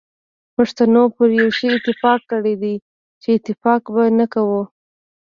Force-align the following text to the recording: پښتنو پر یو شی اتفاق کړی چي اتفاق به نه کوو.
پښتنو 0.55 1.03
پر 1.15 1.29
یو 1.39 1.49
شی 1.57 1.67
اتفاق 1.75 2.19
کړی 2.31 2.73
چي 3.21 3.29
اتفاق 3.37 3.81
به 3.93 4.03
نه 4.19 4.25
کوو. 4.33 4.61